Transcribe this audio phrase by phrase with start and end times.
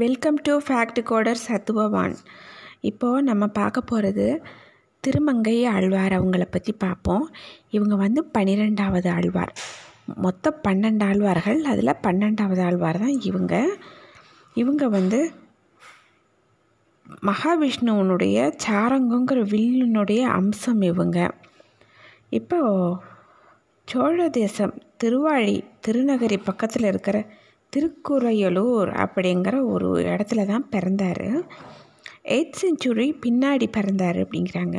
[0.00, 2.14] Welcome to fact coder சத்துவவான்
[2.80, 4.26] இப்போது நம்ம பார்க்க போகிறது
[5.04, 7.24] திருமங்கை ஆழ்வார் அவங்கள பற்றி பார்ப்போம்.
[7.70, 9.52] இவங்க வந்து பன்னிரெண்டாவது ஆழ்வார்.
[10.14, 13.54] மொத்தம் பன்னெண்டு ஆழ்வார்கள் அதில் பன்னெண்டாவது ஆழ்வார் தான் இவங்க.
[14.54, 15.20] இவங்க வந்து
[17.30, 21.18] மகாவிஷ்ணுவனுடைய சாரங்குங்கிற வில்லினுடைய அம்சம் இவங்க.
[22.30, 22.60] இப்போ
[23.88, 25.56] சோழ தேசம் திருவாழி
[25.86, 27.18] திருநகரி பக்கத்தில் இருக்கிற
[27.72, 31.26] திருக்குறையலூர் அப்படிங்கிற ஒரு இடத்துல தான் பிறந்தார்.
[32.34, 34.78] எயிட் செஞ்சுரி பின்னாடி பிறந்தார் அப்படிங்கிறாங்க.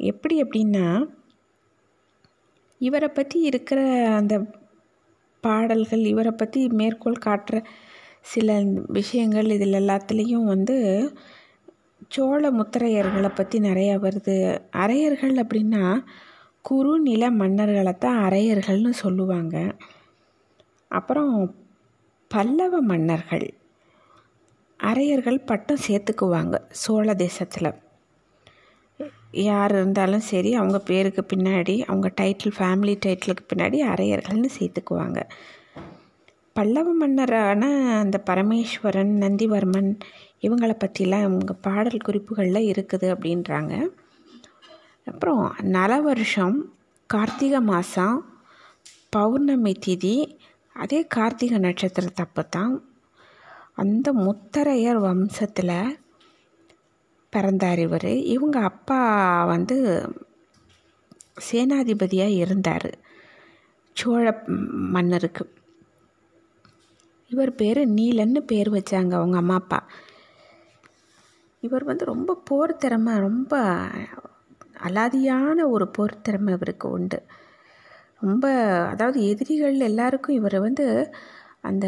[0.00, 0.86] எப்படி அப்படின்னா
[2.80, 3.80] இவரை பற்றி இருக்கிற
[4.16, 4.34] அந்த
[5.44, 7.56] பாடல்கள் இவரை பற்றி மேற்கோள் காட்டுற
[8.32, 8.56] சில
[8.88, 10.76] விஷயங்கள் இதில் எல்லாத்துலேயும் வந்து
[12.08, 14.36] சோழ முத்திரையர்களை பற்றி நிறையா வருது.
[14.76, 15.84] அரையர்கள் அப்படின்னா
[16.64, 19.56] குறுநில மன்னர்களை தான் அரையர்கள்னு சொல்லுவாங்க.
[20.90, 21.32] அப்புறம்
[22.30, 23.46] பல்லவ மன்னர்கள்
[24.80, 27.70] அரையர்கள் பட்டம் சேர்த்துக்குவாங்க சோழ தேசத்தில்.
[29.30, 35.20] யார் இருந்தாலும் சரி அவங்க பேருக்கு பின்னாடி அவங்க டைட்டில் ஃபேமிலி டைட்டிலுக்கு பின்னாடி அரையர்கள்னு சேர்த்துக்குவாங்க.
[36.52, 37.62] பல்லவ மன்னரான
[37.98, 39.90] அந்த பரமேஸ்வரன் நந்திவர்மன்
[40.40, 43.74] இவங்களை பற்றிலாம் இவங்க பாடல் குறிப்புகளில் இருக்குது அப்படின்றாங்க.
[45.06, 46.56] அப்புறம் நல வருஷம்
[47.06, 48.16] கார்த்திகை மாதம்
[49.08, 50.16] பௌர்ணமி திதி
[50.76, 52.74] அதே கார்த்திகை நட்சத்திரத்தப்போ தான்
[53.74, 55.98] அந்த முத்தரையர் வம்சத்தில்
[57.32, 58.10] பிறந்தார் இவர்.
[58.26, 59.00] இவங்க அப்பா
[59.44, 59.76] வந்து
[61.50, 62.90] சேனாதிபதியாக இருந்தார்.
[63.92, 64.42] சோழ
[64.94, 65.44] மன்னருக்கு.
[67.30, 69.84] இவர் பேர் நீலன்னு பேர் வச்சாங்க அவங்க அம்மா அப்பா.
[71.60, 73.52] இவர் வந்து ரொம்ப போர் திறமை ரொம்ப
[74.80, 77.22] அலாதியான ஒரு போர் திறமை இவருக்கு உண்டு.
[78.20, 78.46] ரொம்ப
[78.90, 80.86] அதாவது எதிரிகள் எல்லாருக்கும் இவர் வந்து
[81.60, 81.86] அந்த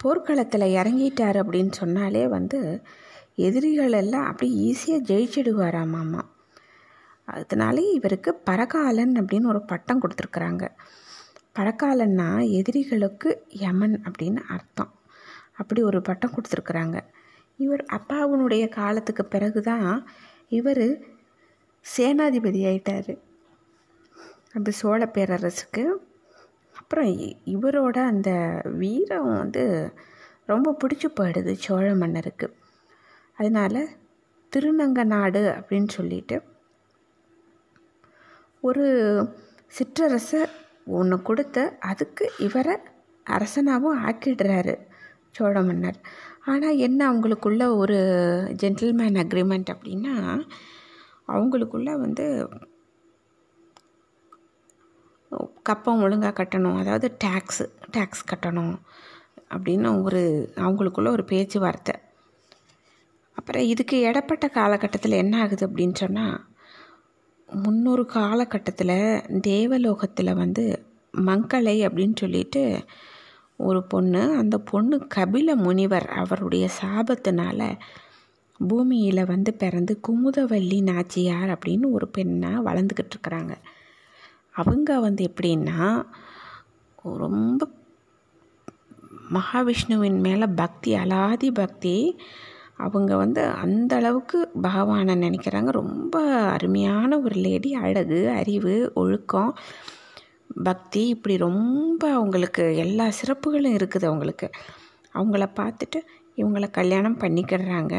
[0.00, 2.82] போர்க்களத்தில் இறங்கிட்டார் அப்படின்னு சொன்னாலே வந்து
[3.36, 6.22] எதிரிகள் எல்லாம் அப்படி ஈஸியாக ஜெயிச்சிடுவாராம் மாமா.
[7.26, 10.64] அதனாலே இவருக்கு பரகாலன் அப்படின்னு ஒரு பட்டம் கொடுத்துருக்குறாங்க.
[11.58, 14.92] பரகாலன்னா எதிரிகளுக்கு யமன் அப்படின்னு அர்த்தம்.
[15.54, 16.96] அப்படி ஒரு பட்டம் கொடுத்துருக்குறாங்க.
[17.56, 20.06] இவர் அப்பாவுனுடைய காலத்துக்கு பிறகு தான்
[20.48, 20.86] இவர்
[21.96, 23.12] சேனாதிபதி ஆயிட்டார்.
[24.56, 25.84] அந்த சோழ பேரரசுக்கு.
[26.76, 27.10] அப்புறம்
[27.54, 28.30] இவரோட அந்த
[28.82, 29.64] வீரம் வந்து
[30.52, 32.48] ரொம்ப பிடிச்சி போயிடுது சோழ மன்னருக்கு.
[33.38, 33.80] அதனால்
[34.52, 36.36] திருநங்க நாடு அப்படின்னு சொல்லிட்டு
[38.60, 38.84] ஒரு
[39.78, 40.40] சிற்றரசை
[40.98, 42.74] ஒன்று கொடுத்து அதுக்கு இவரை
[43.26, 44.74] அரசனாகவும் ஆக்கிடுறாரு
[45.36, 45.98] சோழ மன்னர்.
[46.44, 47.98] ஆனால் என்ன அவங்களுக்குள்ள ஒரு
[48.62, 50.14] ஜென்டில்மேன் அக்ரிமெண்ட் அப்படின்னா
[51.28, 52.26] அவங்களுக்குள்ள வந்து
[55.62, 56.78] கப்பம் ஒழுங்காக கட்டணும்.
[56.78, 58.78] அதாவது டேக்ஸு டேக்ஸ் கட்டணும்.
[59.50, 61.94] அப்படின்னு ஒரு அவங்களுக்குள்ள ஒரு பேச்சுவார்த்தை.
[63.34, 66.44] அப்புறம் இதுக்கு இடப்பட்ட காலகட்டத்தில் என்ன ஆகுது அப்படின்னு சொன்னால்
[67.52, 72.84] முன்னொரு காலகட்டத்தில் தேவலோகத்தில் வந்து மங்களை அப்படின்னு சொல்லிட்டு
[73.56, 77.78] ஒரு பொண்ணு அந்த பொண்ணு கபில முனிவர் அவருடைய சாபத்தினால
[78.68, 83.54] பூமியில் வந்து பிறந்து குமுதவல்லி நாச்சியார் அப்படின்னு ஒரு பெண்ணாக வளர்ந்துக்கிட்டு இருக்கிறாங்க.
[84.60, 85.88] அவங்க வந்து எப்படின்னா
[87.22, 87.62] ரொம்ப
[89.36, 91.96] மகாவிஷ்ணுவின் மேலே பக்தி அலாதி பக்தி
[92.84, 95.70] அவங்க வந்து அந்த அளவுக்கு பகவானை நினைக்கிறாங்க.
[95.82, 96.16] ரொம்ப
[96.54, 99.52] அருமையான ஒரு லேடி அழகு அறிவு ஒழுக்கம்
[100.68, 104.48] பக்தி இப்படி ரொம்ப அவங்களுக்கு எல்லா சிறப்புகளும் இருக்குது அவங்களுக்கு.
[105.18, 106.00] அவங்கள பார்த்துட்டு
[106.40, 107.94] இவங்களை கல்யாணம் பண்ணிக்கிடுறாங்க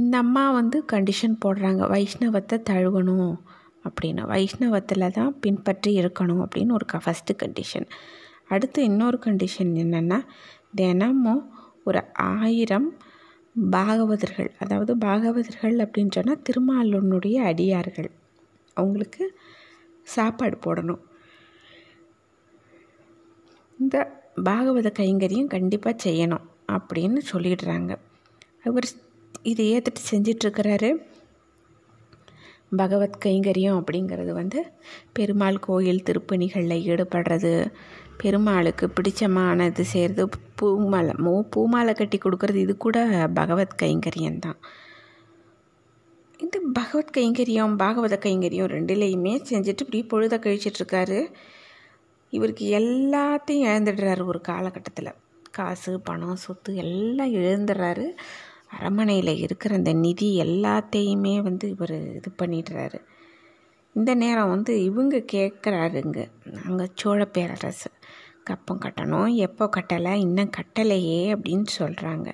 [0.00, 1.82] இந்த அம்மா வந்து கண்டிஷன் போடுறாங்க.
[1.94, 3.34] வைஷ்ணவத்தை தழுவணும்.
[3.84, 7.88] அப்படின்னு வைஷ்ணவத்தில் தான் பின்பற்றி இருக்கணும் அப்படின்னு ஒரு ஃபஸ்ட்டு கண்டிஷன்
[8.48, 10.18] அடுத்து இன்னொரு கண்டிஷன் என்னென்னா
[10.74, 11.44] தினமும்
[11.84, 12.88] ஒரு ஆயிரம்
[13.70, 18.10] பாகவதர்கள் அதாவது பாகவதர்கள் அப்படின்னு சொன்னால் திருமாலனுடைய அடியார்கள்.
[18.76, 19.24] அவங்களுக்கு
[20.06, 21.02] சாப்பாடு போடணும்.
[23.78, 23.96] இந்த
[24.44, 27.92] பாகவத கைங்கரியம் கண்டிப்பாக செய்யணும் அப்படின்னு சொல்லிடுறாங்க.
[28.64, 28.86] அவர்
[29.42, 30.90] இதை ஏற்றுட்டு செஞ்சிட்ருக்கிறாரு
[32.76, 34.60] பகவத் கைங்கரியம் அப்படிங்கிறது வந்து
[35.12, 37.72] பெருமாள் கோயில் திருப்பணிகளில் ஈடுபடுறது.
[38.16, 41.14] பெருமாளுக்கு பிடிச்சமானது செய்கிறது பூமாலை.
[41.18, 44.58] மூ பூமாலை கட்டி கொடுக்கறது இது கூட பகவத் கைங்கரியம் தான்.
[46.38, 51.32] இந்த பகவத் கைங்கரியம் பாகவத கைங்கரியம் ரெண்டுலேயுமே செஞ்சுட்டு இப்படி பொழுத கழிச்சிட்ருக்காரு
[52.30, 55.14] இவருக்கு எல்லாத்தையும் இழந்துடுறாரு ஒரு காலகட்டத்தில்.
[55.50, 58.06] காசு பணம் சொத்து எல்லாம் இழந்துடுறாரு.
[58.76, 62.98] அரண்மனையில் இருக்கிற இந்த நிதி எல்லாத்தையுமே வந்து இவர் இது பண்ணிடுறாரு.
[63.96, 66.20] இந்த நேரம் வந்து இவங்க கேட்குறாருங்க
[66.66, 67.90] அங்கே சோழ பேரரசு.
[68.48, 72.28] கப்பம் கட்டணும் எப்போ கட்டலை இன்னும் கட்டலையே அப்படின்னு சொல்கிறாங்க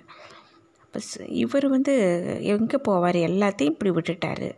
[0.85, 1.01] அப்போ
[1.43, 1.93] இவர் வந்து
[2.55, 3.19] எங்கே போவார்?
[3.29, 4.49] எல்லாத்தையும் இப்படி விட்டுட்டார்.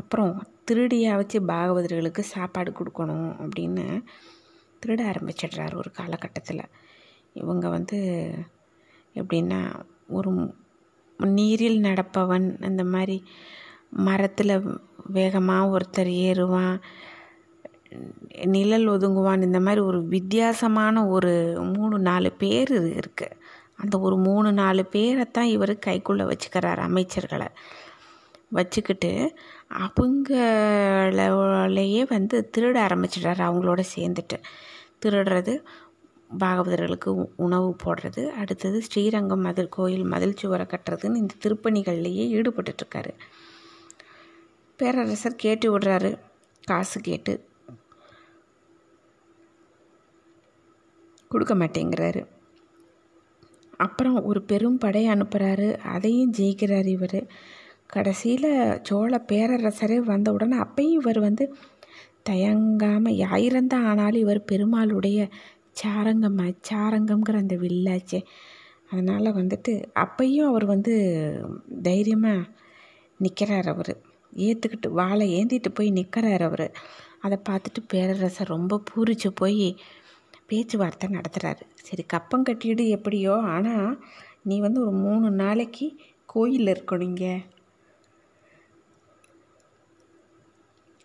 [0.00, 0.32] அப்புறம்
[0.68, 3.84] திருடியாக வச்சு பாகவதர்களுக்கு சாப்பாடு கொடுக்கணும் அப்படின்னு
[4.82, 6.64] திருட ஆரம்பிச்சிடுறாரு ஒரு காலகட்டத்தில்.
[7.32, 7.98] இவங்க வந்து
[9.14, 9.60] எப்படின்னா
[10.18, 10.32] ஒரு
[11.18, 13.24] நீரில் நடப்பவன் அந்த மாதிரி
[13.90, 14.62] மரத்தில்
[15.06, 16.80] வேகமாக ஒருத்தர் ஏறுவான்
[18.44, 23.30] நிழல் ஒதுங்குவான் இந்த மாதிரி ஒரு வித்தியாசமான ஒரு மூணு நாலு பேர் இருக்குது
[23.76, 27.46] அந்த ஒரு மூணு நாலு பேரை தான் இவர் கைக்குள்ளே வச்சுக்கிறார் அமைச்சர்களை.
[28.48, 29.34] வச்சுக்கிட்டு
[29.78, 34.36] அவங்களையே வந்து திருட ஆரம்பிச்சிடுறாரு அவங்களோட சேர்ந்துட்டு.
[35.02, 35.64] திருடுறது
[36.38, 38.28] பாகவதர்களுக்கு உணவு போடுறது.
[38.28, 43.10] அடுத்தது ஸ்ரீரங்கம் மதில் கோயில் மதில் சுவரை கட்டுறதுன்னு இந்த திருப்பணிகள்லேயே ஈடுபட்டுட்ருக்காரு.
[44.76, 46.18] பேரரசர் கேட்டு விடுறாரு.
[46.64, 47.44] காசு கேட்டு.
[51.28, 52.26] கொடுக்க மாட்டேங்கிறாரு.
[53.76, 57.26] அப்புறம் ஒரு பெரும் படை அனுப்புகிறாரு அதையும் ஜெயிக்கிறார் இவர்.
[57.86, 61.54] கடைசியில் சோழ பேரரசரே வந்த உடனே அப்பையும் இவர் வந்து
[62.30, 65.28] தயங்காமல் ஆயிரந்தான் ஆனாலும் இவர் பெருமாளுடைய
[65.80, 66.38] சாரங்கம்
[66.70, 68.20] சாரங்கம்ங்கிற அந்த வில்லாச்சே.
[68.90, 69.72] அதனால் வந்துட்டு
[70.04, 70.94] அப்பையும் அவர் வந்து
[71.88, 72.48] தைரியமாக
[73.20, 73.94] நிற்கிறார் அவர்.
[74.46, 76.66] ஏற்றுக்கிட்டு வாழை ஏந்திட்டு போய் நிற்கிறார் அவர்.
[77.24, 79.68] அதை பார்த்துட்டு பேரரசர் ரொம்ப பூரிச்சு போய்
[80.50, 83.88] பேச்சுவார்த்தை நடத்துகிறாரு சரி கப்பம் கட்டிடு எப்படியோ ஆனால்
[84.42, 85.86] நீ வந்து ஒரு மூணு நாளைக்கு
[86.26, 87.34] கோயிலில் இருக்கணும் இங்கே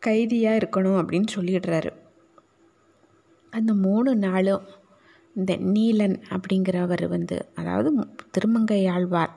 [0.02, 1.92] கைதியாக இருக்கணும் அப்படின்னு சொல்லிடுறாரு.
[3.54, 4.66] அந்த மூணு நாளும்
[5.36, 7.90] இந்த நீலன் அப்படிங்கிறவர் வந்து அதாவது
[8.36, 9.34] திருமங்கையாழ்வார்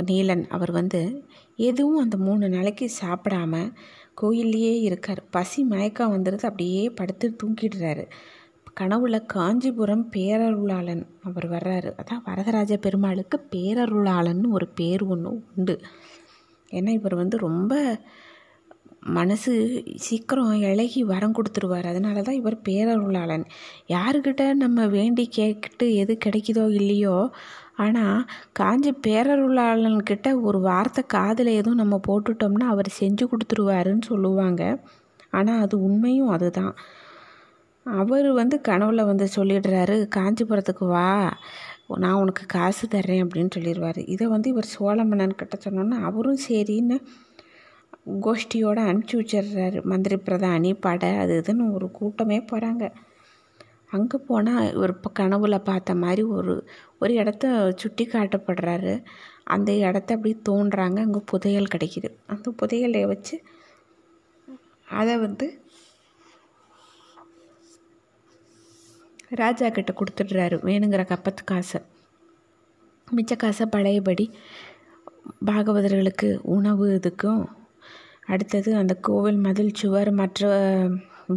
[0.00, 1.00] நீலன் அவர் வந்து
[1.56, 3.54] எதுவும் அந்த மூணு நாளைக்கு சாப்பிடாம
[4.22, 5.22] கோயில்லையே இருக்கார்.
[5.30, 8.04] பசி மயக்கம் வந்துடுது அப்படியே படுத்து தூங்கிடுறாரு.
[8.80, 11.90] கனவுல காஞ்சிபுரம் பேரருளாளன் அவர் வர்றாரு.
[12.00, 15.76] அதான் வரதராஜ பெருமாளுக்கு பேரருளாளன் ஒரு பேர் ஒன்று உண்டு.
[16.70, 17.72] ஏன்னா இவர் வந்து ரொம்ப
[19.02, 19.52] மனசு
[20.06, 21.86] சீக்கிரம் இழகி வரம் கொடுத்துருவார்.
[21.92, 23.44] அதனால தான் இவர் பேரருளாளன்.
[23.94, 27.16] யாருக்கிட்ட நம்ம வேண்டி கேட்டு எது கிடைக்குதோ இல்லையோ
[27.84, 28.24] ஆனால்
[28.60, 34.62] காஞ்சி பேரருளாளன்கிட்ட ஒரு வார்த்தை காதில் எதுவும் நம்ம போட்டுட்டோம்னா அவர் செஞ்சு கொடுத்துருவாருன்னு சொல்லுவாங்க.
[35.30, 36.74] ஆனால் அது உண்மையும் அதுதான்.
[37.86, 41.08] அவர் வந்து கனவுல வந்து சொல்லிடுறாரு காஞ்சிபுரத்துக்கு வா
[42.04, 44.00] நான் உனக்கு காசு தர்றேன் அப்படின்னு சொல்லிடுவார்.
[44.14, 46.96] இதை வந்து இவர் சோழ மன்னன் கிட்ட சொன்னோன்னா அவரும் சரின்னு
[48.06, 49.84] கோஷ்டியோடு அனுப்பிச்சி வச்சிடுறாரு.
[49.84, 52.84] மந்திரி பிரதானி படை அது இதுன்னு ஒரு கூட்டமே போகிறாங்க
[53.90, 56.52] அங்கே போனால் ஒரு இப்போ கனவுல பார்த்த மாதிரி ஒரு
[56.98, 57.46] ஒரு இடத்த
[57.76, 59.04] சுட்டி காட்டப்படுறாரு.
[59.44, 60.98] அந்த இடத்த அப்படி தோன்றாங்க.
[61.06, 62.08] அங்கே புதையல் கிடைக்கிது.
[62.26, 63.36] அந்த புதையலை வச்சு
[64.88, 65.46] அதை வந்து
[69.42, 70.56] ராஜா கிட்ட கொடுத்துட்றாரு.
[70.68, 71.80] வேணுங்கிற கப்பத்து காசை.
[73.08, 74.26] மிச்ச காசை பழையபடி
[75.46, 77.42] பாகவதர்களுக்கு உணவு இதுக்கும்
[78.32, 80.50] அடுத்தது அந்த கோவில் மதில் சுவர் மற்ற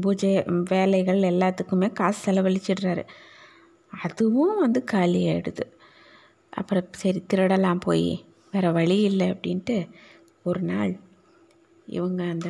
[0.03, 0.31] பூஜை
[0.71, 3.03] வேலைகள் எல்லாத்துக்குமே காசு செலவழிச்சிடுறாரு.
[4.06, 5.65] அதுவும் வந்து காலி ஆகிடுது
[6.59, 8.07] அப்புறம் சரி திருடலாம் போய்
[8.53, 9.77] வேறு வழி இல்லை அப்படின்ட்டு
[10.50, 10.94] ஒரு நாள்
[11.97, 12.50] இவங்க அந்த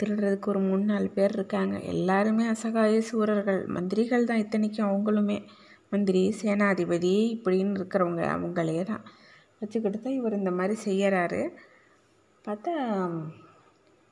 [0.00, 1.76] திருடுறதுக்கு ஒரு மூணு நாலு பேர் இருக்காங்க.
[1.92, 3.60] எல்லாருமே அசகாய சூரர்கள்.
[3.76, 5.38] மந்திரிகள் தான் இத்தனைக்கும் அவங்களுமே.
[5.92, 9.04] மந்திரி சேனாதிபதி இப்படின்னு இருக்கிறவங்க அவங்களே தான்.
[9.60, 11.42] வச்சுக்கிட்டு தான் இவர் இந்த மாதிரி செய்யறாரு.
[12.44, 12.74] பார்த்தா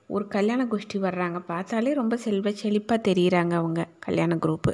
[0.07, 1.39] ஒரு கல்யாண கோஷ்டி வர்றாங்க.
[1.39, 4.73] பார்த்தாலே ரொம்ப செல்வ செழிப்பாக தெரியுறாங்க அவங்க கல்யாண குரூப்பு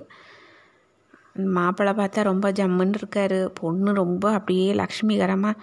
[1.34, 3.52] மாப்பிள்ளை பார்த்தா ரொம்ப ஜம்முன்னு இருக்கார்.
[3.52, 5.56] பொண்ணு ரொம்ப அப்படியே லக்ஷ்மிகரமாக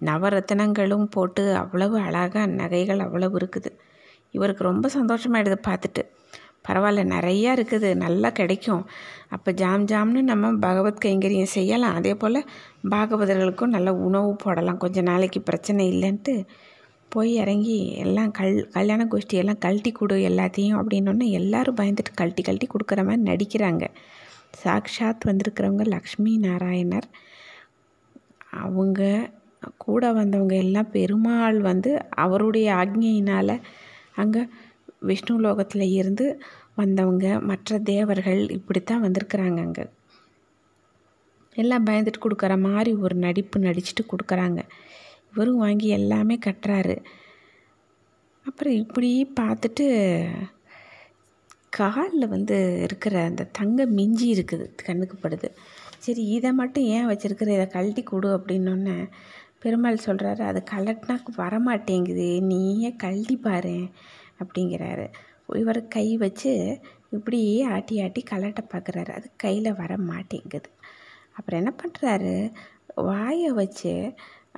[0.00, 3.70] நவரத்தினங்களும் போட்டு அவ்வளவு அழகாக நகைகள் அவ்வளவு இருக்குது.
[4.30, 6.02] இவருக்கு ரொம்ப சந்தோஷமாயிடுது பார்த்துட்டு.
[6.68, 7.94] பரவாயில்ல நிறையா இருக்குது.
[7.94, 8.86] நல்லா கிடைக்கும்.
[9.28, 11.94] அப்போ ஜாம் ஜாம்னு நம்ம பகவத் கைங்கரியம் செய்யலாம்.
[11.94, 12.44] அதே போல்
[12.90, 14.78] பாகவதர்களுக்கும் நல்ல உணவு போடலாம்.
[14.78, 16.34] கொஞ்சம் நாளைக்கு பிரச்சனை இல்லைன்ட்டு
[17.08, 22.66] போய் இறங்கி எல்லாம் கல் கல்யாண கோஷ்டி எல்லாம் கழட்டி கொடு எல்லாத்தையும் அப்படின்னோடனே எல்லோரும் பயந்துட்டு கழட்டி கழட்டி
[22.66, 23.84] கொடுக்குற மாதிரி நடிக்கிறாங்க.
[24.64, 27.08] சாக்ஷாத் வந்திருக்கிறவங்க லக்ஷ்மி நாராயணர்.
[28.50, 29.30] அவங்க
[29.76, 33.60] கூட வந்தவங்க எல்லாம் பெருமாள் வந்து அவருடைய ஆக்ஞையினால்
[34.14, 34.42] அங்கே
[34.98, 36.26] விஷ்ணு லோகத்தில் இருந்து
[36.74, 39.84] வந்தவங்க மற்ற தேவர்கள் இப்படித்தான் வந்திருக்கிறாங்க அங்கே.
[41.56, 44.60] எல்லாம் பயந்துட்டு கொடுக்குற மாதிரி ஒரு நடிப்பு நடிச்சுட்டு கொடுக்குறாங்க.
[45.32, 46.96] இவரும் வாங்கி எல்லாமே கட்டுறாரு.
[48.46, 49.86] அப்புறம் இப்படி பார்த்துட்டு
[51.78, 55.48] காலில் வந்து இருக்கிற அந்த தங்க மிஞ்சி இருக்குது கண்ணுக்கு படுது.
[55.98, 57.48] சரி இதை மட்டும் ஏன் வச்சுருக்குற?
[57.48, 58.96] இதை கழட்டி கொடு அப்படின்னோடனே
[59.62, 63.76] பெருமாள் சொல்கிறாரு அது கலட்டினா வரமாட்டேங்குது நீயே கழட்டி பாரு
[64.40, 65.06] அப்படிங்கிறாரு.
[65.62, 66.52] இவர் கை வச்சு
[67.16, 69.10] இப்படியே ஆட்டி ஆட்டி கலட்ட பார்க்குறாரு.
[69.10, 70.70] அது கையில் வர மாட்டேங்குது
[71.36, 72.34] அப்புறம் என்ன பண்ணுறாரு
[73.08, 73.92] வாயை வச்சு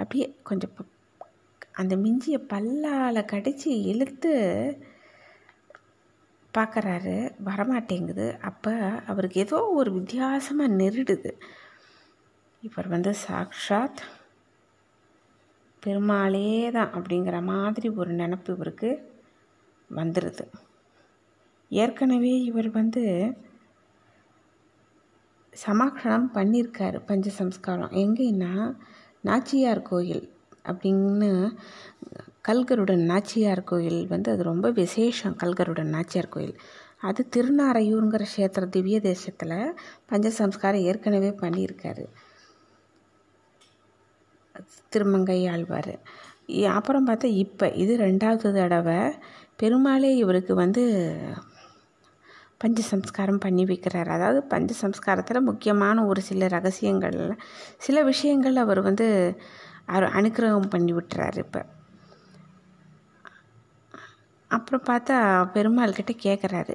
[0.03, 0.75] அப்படியே கொஞ்சம்
[1.81, 4.33] அந்த மிஞ்சிய பல்லால் கடிச்சு இழுத்து
[6.55, 7.17] பார்க்குறாரு
[7.49, 8.27] வரமாட்டேங்குது.
[8.49, 8.73] அப்போ
[9.07, 11.33] அவருக்கு ஏதோ ஒரு வித்தியாசமாக நெருடுது.
[12.63, 14.01] இவர் வந்து சாக்ஷாத்.
[15.83, 18.91] பெருமாளே தான் அப்படிங்கிற மாதிரி ஒரு நினப்பு இவருக்கு
[19.91, 20.45] வந்துடுது
[21.71, 23.05] ஏற்கனவே இவர் வந்து
[25.53, 27.95] சமாக்ஷணம் பண்ணியிருக்காரு பஞ்ச சம்ஸ்காரம்.
[28.03, 28.53] எங்கேன்னா
[29.21, 30.25] நாச்சியார் கோயில்
[30.65, 31.31] அப்படின்னு
[32.49, 36.57] கல்கருடன் நாச்சியார் கோயில் வந்து அது ரொம்ப விசேஷம் கல்கருடன் நாச்சியார் கோயில்.
[37.09, 39.57] அது திருநாரையூருங்கிற க்ஷேத்திர திவ்ய தேசத்தில்
[40.07, 42.05] பஞ்ச சம்ஸ்காரம் ஏற்கனவே பண்ணியிருக்காரு.
[44.89, 45.95] திருமங்கை ஆழ்வார்.
[46.77, 49.01] அப்புறம் பார்த்தா இப்போ இது ரெண்டாவது தடவை.
[49.57, 50.85] பெருமாளே இவருக்கு வந்து
[52.61, 54.09] பஞ்ச சம்ஸ்காரம் பண்ணி வைக்கிறார்.
[54.09, 57.19] அதாவது பஞ்ச சம்ஸ்காரத்தில் முக்கியமான ஒரு சில ரகசியங்கள்
[57.79, 59.07] சில விஷயங்கள் அவர் வந்து
[59.87, 61.63] அவர் அனுக்கிரகம் பண்ணி விட்டுறாரு இப்போ.
[64.51, 65.17] அப்புறம் பார்த்தா
[65.55, 66.75] பெருமாள்கிட்ட கேட்குறாரு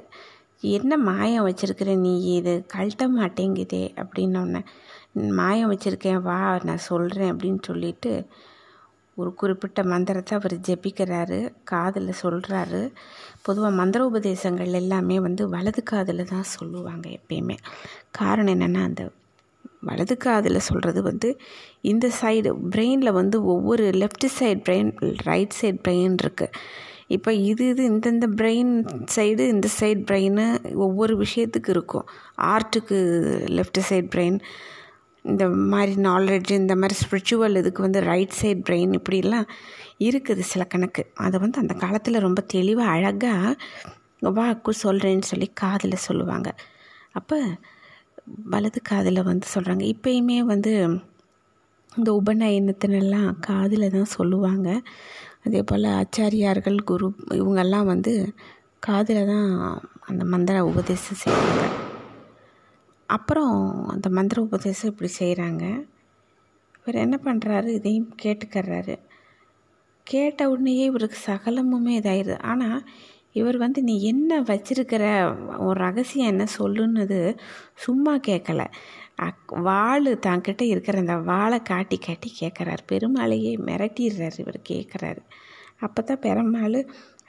[0.70, 2.54] என்ன மாயம் வச்சுருக்கிற நீ இது?
[2.74, 4.62] கழட்ட மாட்டேங்குதே அப்படின்னோடனே
[5.36, 8.12] மாயம் வச்சுருக்கேன் வா நான் சொல்கிறேன் அப்படின்னு சொல்லிட்டு
[9.16, 12.80] ஒரு குறிப்பிட்ட மந்திரத்தை அவர் ஜெபிக்கிறாரு காதில் சொல்கிறாரு
[13.42, 17.56] பொதுவாக மந்திர உபதேசங்கள் எல்லாமே வந்து வலது காதில் தான் சொல்லுவாங்க எப்பயுமே.
[18.10, 19.04] காரணம் என்னென்னா அந்த
[19.82, 21.28] வலது காதில் சொல்கிறது வந்து
[21.90, 24.90] இந்த சைடு பிரெயினில் வந்து ஒவ்வொரு left side brain
[25.22, 26.58] right side brain இருக்குது
[27.08, 28.72] இப்போ இது இது இந்தந்த பிரெயின்
[29.16, 30.40] சைடு இந்த சைடு பிரெயின்
[30.74, 32.06] ஒவ்வொரு விஷயத்துக்கு இருக்கும்.
[32.52, 32.98] ஆர்ட்டுக்கு
[33.58, 34.38] லெஃப்ட் சைடு பிரெயின்
[35.30, 39.48] இந்த மாதிரி நாலெட்ஜ் இந்த மாதிரி ஸ்பிரிச்சுவல் இதுக்கு வந்து ரைட் சைட் பிரெயின் இப்படிலாம்
[40.06, 41.02] இருக்குது சில கணக்கு.
[41.26, 43.54] அதை வந்து அந்த காலத்தில் ரொம்ப தெளிவாக அழகாக
[44.38, 46.48] வாக்கு சொல்கிறேன்னு சொல்லி காதில் சொல்லுவாங்க.
[47.18, 47.38] அப்போ
[48.52, 50.72] வலது காதில் வந்து சொல்கிறாங்க இப்போயுமே வந்து
[51.98, 54.68] இந்த உபநயனத்தினெல்லாம் காதில் தான் சொல்லுவாங்க.
[55.46, 57.08] அதே போல் ஆச்சாரியார்கள் குரு
[57.40, 58.14] இவங்கெல்லாம் வந்து
[58.88, 59.50] காதில் தான்
[60.08, 61.62] அந்த மந்திர உபதேசம் செய்வாங்க.
[63.08, 63.54] அப்புறம்
[63.86, 65.64] அந்த மந்திர உபதேசம் இப்படி செய்கிறாங்க
[66.78, 68.94] இவர் என்ன பண்ணுறாரு இதையும் கேட்டுக்கிறாரு.
[70.06, 72.80] கேட்ட உடனேயே இவருக்கு சகலமுமே இதாயிருது ஆனால்
[73.32, 75.04] இவர் வந்து நீ என்ன வச்சிருக்கிற?
[75.58, 76.44] ஒரு ரகசியம் என்ன?
[76.58, 77.18] சொல்லுன்னது
[77.76, 78.62] சும்மா கேட்கல
[79.18, 85.22] அக் வாள் தான்கிட்ட இருக்கிற அந்த வாளை காட்டி காட்டி கேட்குறாரு பெருமாளையே மிரட்டிடுறாரு இவர் கேட்குறாரு
[85.80, 86.78] அப்போ தான் பெருமாள்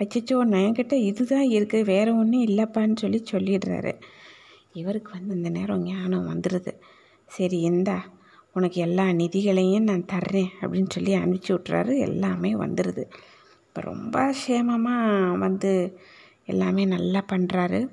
[0.03, 3.93] அச்சோ நான் என்கிட்ட இதுதான் இருக்குது வேறு ஒன்றும் இல்லைப்பான்னு சொல்லி சொல்லிடுறாரு.
[4.74, 6.71] இவருக்கு வந்து இந்த நேரம் ஞானம் வந்துடுது
[7.29, 7.97] சரி இந்தா
[8.53, 13.03] உனக்கு எல்லா நிதிகளையும் நான் தர்றேன் அப்படின்னு சொல்லி அனுப்பிச்சி விட்றாரு எல்லாமே வந்துடுது
[13.67, 15.71] இப்போ ரொம்ப சேமமாக வந்து
[16.45, 17.89] எல்லாமே நல்லா பண்ணுறாரு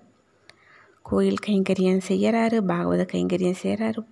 [1.02, 4.02] கோயில் கைங்கரியம் செய்கிறாரு பாகவத கைங்கரியம் செய்கிறாரு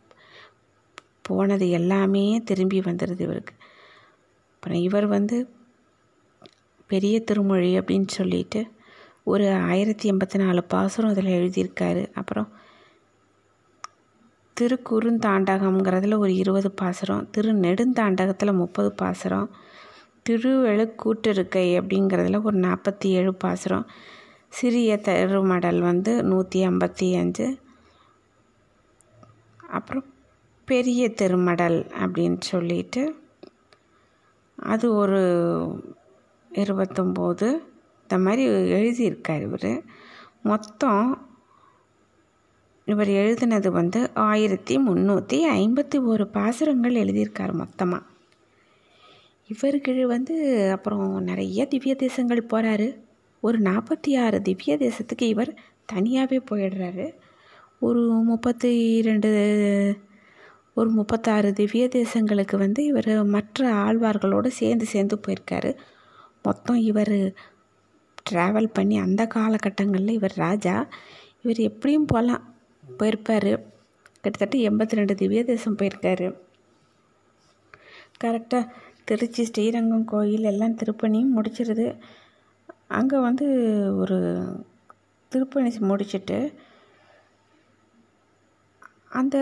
[1.22, 3.54] போனது எல்லாமே திரும்பி வந்துடுது இவருக்கு.
[4.54, 5.36] அப்புறம் இவர் வந்து
[6.86, 8.60] பெரிய திருமொழி அப்படின்னு சொல்லிட்டு
[9.26, 12.12] ஒரு ஆயிரத்தி எண்பத்தி நாலு பாசுரம் அதில் எழுதியிருக்காரு.
[12.14, 12.48] அப்புறம்
[14.60, 19.50] திருக்குறுந்தாண்டகம்ங்கிறதுல ஒரு இருபது பாசுரம் திரு நெடுந்தாண்டகத்தில் முப்பது பாசுரம்
[20.28, 23.86] திருவெழுக்கூட்டிருக்கை அப்படிங்கிறதுல ஒரு நாற்பத்தி ஏழு பாசுரம்
[24.48, 27.58] சிறிய திருமடல் வந்து நூற்றி ஐம்பத்தி அஞ்சு
[29.68, 30.06] அப்புறம்
[30.64, 33.02] பெரிய திருமடல் அப்படின்னு சொல்லிட்டு
[34.56, 35.20] அது ஒரு
[36.50, 37.48] இருபத்தொம்போது
[38.12, 38.42] இந்த மாதிரி
[38.78, 39.84] எழுதியிருக்கார் இவர்.
[40.42, 41.04] மொத்தம்
[42.88, 48.10] இவர் எழுதினது வந்து ஆயிரத்தி முந்நூற்றி ஐம்பத்தி ஒரு பாசுரங்கள் எழுதியிருக்கார் மொத்தமாக
[49.48, 50.34] இவருக்கு வந்து
[50.70, 52.88] அப்புறம் நிறைய திவ்ய தேசங்கள் போகிறாரு
[53.40, 55.52] ஒரு நாற்பத்தி ஆறு திவ்ய தேசத்துக்கு இவர்
[55.86, 57.06] தனியாகவே போயிடுறாரு.
[57.80, 59.30] ஒரு முப்பத்தி ரெண்டு
[60.74, 65.72] ஒரு முப்பத்தாறு திவ்ய தேசங்களுக்கு வந்து இவர் மற்ற ஆழ்வார்களோடு சேர்ந்து சேர்ந்து போயிருக்காரு.
[66.42, 67.16] மொத்தம் இவர்
[68.30, 70.86] ட்ராவல் பண்ணி அந்த காலகட்டங்களில் இவர் ராஜா.
[71.42, 72.44] இவர் எப்படியும் போகலாம்
[72.98, 73.52] போயிருப்பார்.
[74.24, 76.28] கிட்டத்தட்ட எண்பத்தி ரெண்டு திவ்ய தேசம் போயிருக்காரு.
[78.24, 78.70] கரெக்டாக
[79.04, 81.86] திருச்சி ஸ்ரீரங்கம் கோயில் எல்லாம் திருப்பணியும் முடிச்சிருது.
[82.88, 83.46] அங்கே வந்து
[83.96, 84.18] ஒரு
[85.32, 86.38] திருப்பணி முடிச்சுட்டு
[89.20, 89.36] அந்த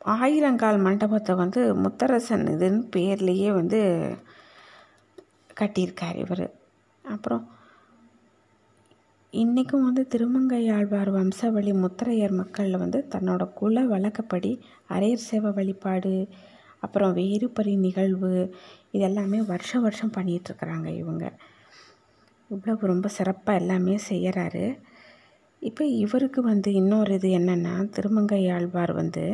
[0.00, 3.80] ஆயிரங்கால் மண்டபத்தை வந்து முத்தரசன் இதுன்னு பேர்லேயே வந்து
[5.60, 6.46] கட்டியிருக்கார் இவர்.
[7.04, 7.44] அப்புறம்
[9.32, 14.52] இன்றைக்கும் வந்து திருமங்கையாழ்வார் வம்சவழி வம்சாவளி முத்திரையர் மக்களில் வந்து தன்னோட குல வழக்கப்படி
[14.90, 16.28] அரையர் சேவை வழிபாடு
[16.80, 18.52] அப்புறம் வேறுபறி நிகழ்வு
[18.92, 21.24] இதெல்லாமே வருஷம் வருஷம் பண்ணிகிட்ருக்குறாங்க இவங்க.
[22.50, 24.64] இவ்வளவு ரொம்ப சிறப்பாக எல்லாமே செய்கிறாரு
[25.62, 29.24] இப்போ இவருக்கு வந்து இன்னொரு இது என்னென்னா திருமங்கையாழ்வார் வந்து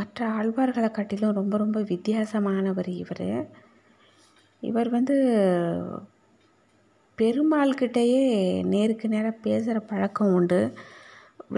[0.00, 3.28] மற்ற ஆழ்வார்களை காட்டிலும் ரொம்ப ரொம்ப வித்தியாசமானவர் இவர்.
[4.68, 5.16] இவர் வந்து
[7.18, 8.22] பெருமாள்கிட்டயே
[8.74, 10.60] நேருக்கு நேராக பேசுகிற பழக்கம் உண்டு.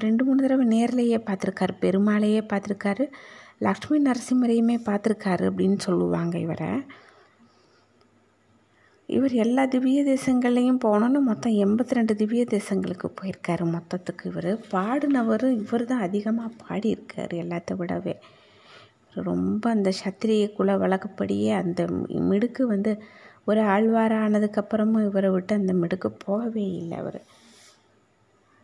[0.04, 3.04] ரெண்டு மூணு தடவை நேர்லேயே பார்த்துருக்காரு பெருமாளையே பார்த்துருக்காரு
[3.66, 6.70] லக்ஷ்மி நரசிம்மரையுமே பார்த்துருக்காரு அப்படின்னு சொல்லுவாங்க இவரை.
[9.16, 13.64] இவர் எல்லா திவ்ய தேசங்கள்லேயும் போனோன்னு மொத்தம் எண்பத்தி ரெண்டு திவ்ய தேசங்களுக்கு போயிருக்காரு.
[13.76, 14.50] மொத்தத்துக்கு இவர்.
[14.70, 18.14] பாடினவர் இவர் தான் அதிகமாக பாடியிருக்கார் எல்லாத்த விடவே.
[19.14, 21.80] ரொம்ப அந்த சத்திரிய குல வழக்கப்படியே அந்த
[22.30, 22.92] மிடுக்கு வந்து
[23.44, 27.20] ஒரு ஆழ்வாரானதுக்கப்புறமும் இவரை விட்டு அந்த மிடுக்கு போகவே இல்லை அவர்.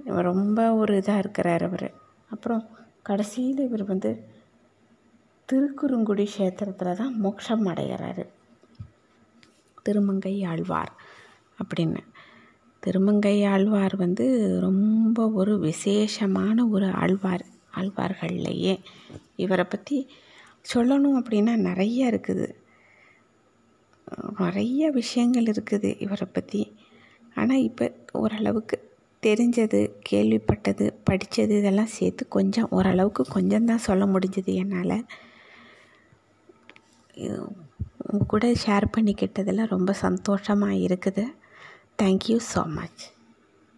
[0.07, 1.89] இவர் ரொம்ப ஒரு இதாக இருக்கிறார் அவர்.
[2.31, 2.65] அப்புறம்
[3.03, 4.11] கடைசியில் இவர் வந்து
[5.49, 8.25] திருக்குறுங்குடி க்ஷேத்திரத்தில் தான் மோட்சம் அடைகிறாரு.
[9.87, 10.93] திருமங்கை ஆழ்வார்
[11.59, 12.03] அப்படின்னு.
[12.83, 14.27] திருமங்கை ஆழ்வார் வந்து
[14.67, 17.45] ரொம்ப ஒரு விசேஷமான ஒரு ஆழ்வார்
[17.79, 18.75] ஆழ்வார்கள்லையே.
[19.45, 19.99] இவரை பற்றி
[20.73, 22.47] சொல்லணும் அப்படின்னா நிறைய இருக்குது.
[24.43, 26.61] நிறைய விஷயங்கள் இருக்குது இவரை பற்றி
[27.37, 27.87] ஆனால் இப்போ
[28.21, 28.77] ஓரளவுக்கு
[29.23, 29.81] தெரிஞ்சது
[30.11, 34.97] கேள்விப்பட்டது படித்தது இதெல்லாம் சேர்த்து கொஞ்சம் ஓரளவுக்கு கொஞ்சம் தான் சொல்ல முடிஞ்சது என்னால்.
[38.11, 41.25] உங்கள் கூட ஷேர் பண்ணிக்கிட்டதில் ரொம்ப சந்தோஷமாக இருக்குது.
[42.03, 43.03] Thank you so much